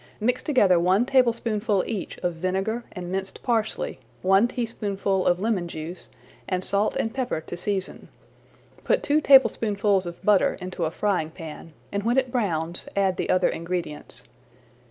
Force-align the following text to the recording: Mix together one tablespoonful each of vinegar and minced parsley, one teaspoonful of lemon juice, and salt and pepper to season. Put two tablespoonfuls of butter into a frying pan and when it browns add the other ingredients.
Mix 0.19 0.41
together 0.41 0.79
one 0.79 1.05
tablespoonful 1.05 1.83
each 1.85 2.17
of 2.23 2.33
vinegar 2.33 2.85
and 2.93 3.11
minced 3.11 3.43
parsley, 3.43 3.99
one 4.23 4.47
teaspoonful 4.47 5.27
of 5.27 5.39
lemon 5.39 5.67
juice, 5.67 6.09
and 6.49 6.63
salt 6.63 6.95
and 6.95 7.13
pepper 7.13 7.39
to 7.41 7.55
season. 7.55 8.07
Put 8.83 9.03
two 9.03 9.21
tablespoonfuls 9.21 10.07
of 10.07 10.25
butter 10.25 10.57
into 10.59 10.85
a 10.85 10.89
frying 10.89 11.29
pan 11.29 11.73
and 11.91 12.01
when 12.01 12.17
it 12.17 12.31
browns 12.31 12.87
add 12.95 13.17
the 13.17 13.29
other 13.29 13.49
ingredients. 13.49 14.23